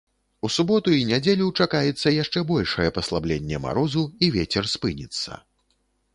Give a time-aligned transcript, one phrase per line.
[0.47, 5.41] У суботу і нядзелю чакаецца яшчэ большае паслабленне марозу і вецер спыніцца.